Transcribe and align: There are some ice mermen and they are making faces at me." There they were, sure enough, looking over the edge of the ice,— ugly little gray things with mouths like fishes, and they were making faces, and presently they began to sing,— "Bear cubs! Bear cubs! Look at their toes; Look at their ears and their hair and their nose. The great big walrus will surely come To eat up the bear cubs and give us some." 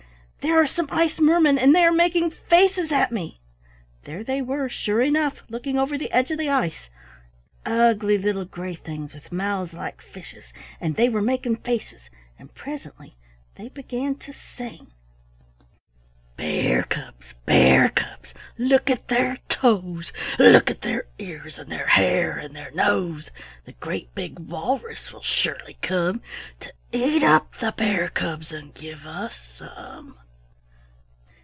There 0.41 0.59
are 0.59 0.65
some 0.65 0.87
ice 0.89 1.19
mermen 1.19 1.59
and 1.59 1.75
they 1.75 1.83
are 1.85 1.91
making 1.91 2.31
faces 2.31 2.91
at 2.91 3.11
me." 3.11 3.39
There 4.05 4.23
they 4.23 4.41
were, 4.41 4.69
sure 4.69 5.03
enough, 5.03 5.43
looking 5.49 5.77
over 5.77 5.99
the 5.99 6.11
edge 6.11 6.31
of 6.31 6.39
the 6.39 6.49
ice,— 6.49 6.89
ugly 7.65 8.17
little 8.17 8.45
gray 8.45 8.73
things 8.73 9.13
with 9.13 9.31
mouths 9.31 9.71
like 9.71 10.01
fishes, 10.01 10.45
and 10.79 10.95
they 10.95 11.09
were 11.09 11.21
making 11.21 11.57
faces, 11.57 12.01
and 12.39 12.55
presently 12.55 13.15
they 13.53 13.69
began 13.69 14.15
to 14.15 14.33
sing,— 14.33 14.87
"Bear 16.37 16.83
cubs! 16.83 17.35
Bear 17.45 17.89
cubs! 17.89 18.33
Look 18.57 18.89
at 18.89 19.09
their 19.09 19.37
toes; 19.47 20.11
Look 20.39 20.71
at 20.71 20.81
their 20.81 21.05
ears 21.19 21.59
and 21.59 21.71
their 21.71 21.85
hair 21.85 22.39
and 22.39 22.55
their 22.55 22.71
nose. 22.71 23.29
The 23.65 23.73
great 23.73 24.15
big 24.15 24.39
walrus 24.39 25.13
will 25.13 25.21
surely 25.21 25.77
come 25.83 26.21
To 26.61 26.73
eat 26.91 27.21
up 27.21 27.57
the 27.59 27.73
bear 27.73 28.09
cubs 28.09 28.51
and 28.51 28.73
give 28.73 29.05
us 29.05 29.37
some." 29.37 30.17